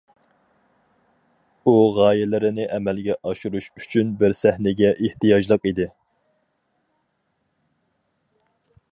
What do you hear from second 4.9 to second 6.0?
ئېھتىياجلىق ئىدى.